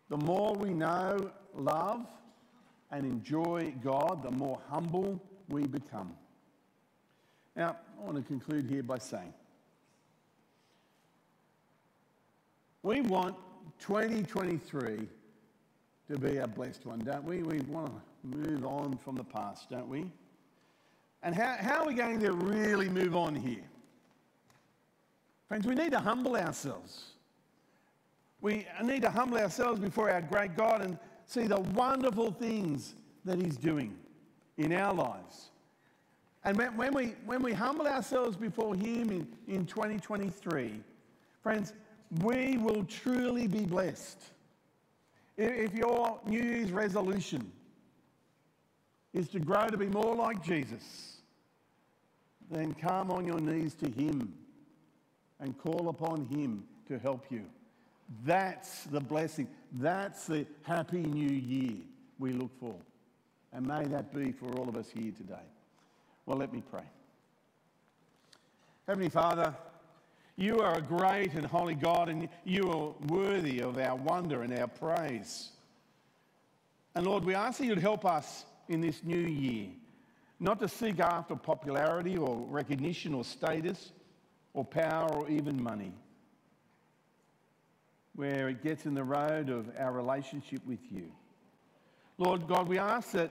The 0.08 0.16
more 0.16 0.54
we 0.54 0.70
know, 0.70 1.30
love, 1.54 2.06
and 2.90 3.04
enjoy 3.04 3.74
God, 3.82 4.22
the 4.22 4.30
more 4.30 4.58
humble 4.68 5.22
we 5.48 5.66
become. 5.66 6.12
Now, 7.56 7.76
I 7.98 8.04
want 8.04 8.16
to 8.16 8.22
conclude 8.22 8.68
here 8.68 8.82
by 8.82 8.98
saying 8.98 9.32
We 12.82 13.00
want 13.00 13.36
2023 13.78 15.08
to 16.08 16.18
be 16.18 16.36
a 16.38 16.46
blessed 16.46 16.84
one, 16.84 16.98
don't 16.98 17.24
we? 17.24 17.42
We 17.42 17.60
want 17.60 17.92
to 17.92 18.36
move 18.36 18.66
on 18.66 18.98
from 18.98 19.14
the 19.14 19.24
past, 19.24 19.70
don't 19.70 19.88
we? 19.88 20.04
And 21.22 21.34
how, 21.34 21.56
how 21.60 21.82
are 21.82 21.86
we 21.86 21.94
going 21.94 22.18
to 22.20 22.32
really 22.32 22.88
move 22.88 23.14
on 23.14 23.34
here? 23.34 23.62
Friends, 25.46 25.66
we 25.66 25.74
need 25.74 25.92
to 25.92 26.00
humble 26.00 26.36
ourselves. 26.36 27.12
We 28.40 28.66
need 28.82 29.02
to 29.02 29.10
humble 29.10 29.38
ourselves 29.38 29.78
before 29.78 30.10
our 30.10 30.22
great 30.22 30.56
God 30.56 30.82
and 30.82 30.98
see 31.26 31.46
the 31.46 31.60
wonderful 31.60 32.32
things 32.32 32.94
that 33.24 33.40
He's 33.40 33.56
doing 33.56 33.96
in 34.58 34.72
our 34.72 34.92
lives. 34.92 35.50
And 36.44 36.58
when 36.58 36.92
we, 36.92 37.14
when 37.24 37.40
we 37.42 37.52
humble 37.52 37.86
ourselves 37.86 38.36
before 38.36 38.74
Him 38.74 39.10
in, 39.10 39.28
in 39.46 39.66
2023, 39.66 40.80
friends, 41.40 41.72
we 42.20 42.58
will 42.58 42.84
truly 42.84 43.46
be 43.46 43.64
blessed. 43.64 44.22
If 45.36 45.72
your 45.74 46.20
New 46.26 46.42
Year's 46.42 46.70
resolution 46.70 47.50
is 49.14 49.28
to 49.28 49.40
grow 49.40 49.66
to 49.68 49.78
be 49.78 49.86
more 49.86 50.14
like 50.14 50.44
Jesus, 50.44 51.16
then 52.50 52.74
come 52.74 53.10
on 53.10 53.26
your 53.26 53.40
knees 53.40 53.74
to 53.76 53.90
Him 53.90 54.34
and 55.40 55.56
call 55.58 55.88
upon 55.88 56.26
Him 56.26 56.64
to 56.88 56.98
help 56.98 57.24
you. 57.30 57.44
That's 58.26 58.84
the 58.84 59.00
blessing. 59.00 59.48
That's 59.72 60.26
the 60.26 60.46
happy 60.62 60.98
new 60.98 61.30
year 61.30 61.76
we 62.18 62.32
look 62.32 62.50
for. 62.60 62.74
And 63.54 63.66
may 63.66 63.84
that 63.84 64.14
be 64.14 64.32
for 64.32 64.46
all 64.56 64.68
of 64.68 64.76
us 64.76 64.88
here 64.92 65.12
today. 65.12 65.34
Well, 66.26 66.36
let 66.36 66.52
me 66.52 66.62
pray. 66.70 66.84
Heavenly 68.86 69.08
Father, 69.08 69.54
you 70.36 70.60
are 70.60 70.78
a 70.78 70.82
great 70.82 71.34
and 71.34 71.44
holy 71.44 71.74
God, 71.74 72.08
and 72.08 72.28
you 72.44 72.70
are 72.70 72.94
worthy 73.12 73.60
of 73.60 73.78
our 73.78 73.96
wonder 73.96 74.42
and 74.42 74.58
our 74.58 74.68
praise. 74.68 75.50
And 76.94 77.06
Lord, 77.06 77.24
we 77.24 77.34
ask 77.34 77.58
that 77.58 77.66
you'd 77.66 77.78
help 77.78 78.04
us 78.04 78.44
in 78.68 78.80
this 78.80 79.02
new 79.04 79.16
year 79.16 79.68
not 80.40 80.58
to 80.58 80.68
seek 80.68 80.98
after 80.98 81.36
popularity 81.36 82.16
or 82.16 82.36
recognition 82.48 83.14
or 83.14 83.24
status 83.24 83.92
or 84.54 84.64
power 84.64 85.08
or 85.14 85.30
even 85.30 85.62
money, 85.62 85.92
where 88.16 88.48
it 88.48 88.62
gets 88.62 88.84
in 88.84 88.94
the 88.94 89.04
road 89.04 89.48
of 89.48 89.70
our 89.78 89.92
relationship 89.92 90.60
with 90.66 90.80
you. 90.90 91.10
Lord 92.18 92.48
God, 92.48 92.68
we 92.68 92.78
ask 92.78 93.12
that 93.12 93.30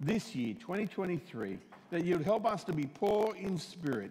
this 0.00 0.34
year, 0.34 0.54
2023, 0.54 1.58
that 1.90 2.04
you'd 2.04 2.22
help 2.22 2.46
us 2.46 2.64
to 2.64 2.72
be 2.72 2.86
poor 2.86 3.34
in 3.36 3.58
spirit 3.58 4.10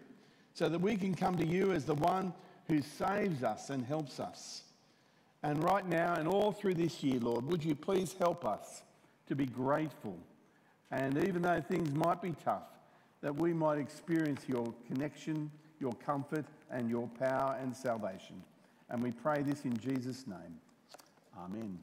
so 0.53 0.69
that 0.69 0.79
we 0.79 0.95
can 0.95 1.13
come 1.15 1.37
to 1.37 1.45
you 1.45 1.71
as 1.71 1.85
the 1.85 1.95
one 1.95 2.33
who 2.67 2.81
saves 2.81 3.43
us 3.43 3.69
and 3.69 3.85
helps 3.85 4.19
us. 4.19 4.63
And 5.43 5.63
right 5.63 5.87
now 5.87 6.15
and 6.15 6.27
all 6.27 6.51
through 6.51 6.75
this 6.75 7.01
year, 7.03 7.19
Lord, 7.19 7.45
would 7.45 7.63
you 7.63 7.75
please 7.75 8.15
help 8.19 8.45
us 8.45 8.83
to 9.27 9.35
be 9.35 9.45
grateful 9.45 10.17
and 10.91 11.17
even 11.27 11.41
though 11.41 11.61
things 11.61 11.91
might 11.93 12.21
be 12.21 12.33
tough, 12.43 12.63
that 13.21 13.35
we 13.35 13.53
might 13.53 13.77
experience 13.77 14.41
your 14.47 14.73
connection, 14.87 15.51
your 15.79 15.93
comfort, 15.93 16.45
and 16.71 16.89
your 16.89 17.07
power 17.19 17.57
and 17.61 17.75
salvation. 17.75 18.41
And 18.89 19.03
we 19.03 19.11
pray 19.11 19.43
this 19.43 19.65
in 19.65 19.77
Jesus' 19.77 20.25
name. 20.25 20.57
Amen. 21.37 21.79